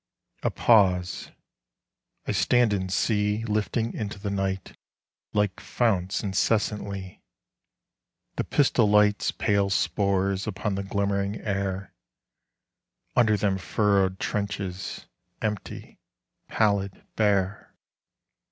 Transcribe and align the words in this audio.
A 0.41 0.49
pause: 0.49 1.29
I 2.25 2.31
stand 2.31 2.73
and 2.73 2.91
see 2.91 3.45
Lifting 3.45 3.93
into 3.93 4.17
the 4.17 4.31
night 4.31 4.75
like 5.31 5.59
founts 5.59 6.23
incessantly 6.23 7.21
The 8.35 8.43
pistol 8.43 8.89
lights' 8.89 9.29
pale 9.31 9.69
spores 9.69 10.47
upon 10.47 10.73
the 10.73 10.81
glimmering 10.81 11.39
air.... 11.41 11.93
Under 13.15 13.37
them 13.37 13.59
furrowed 13.59 14.19
trenches 14.19 15.05
empty, 15.39 15.99
pallid, 16.47 17.05
bare.... 17.15 17.75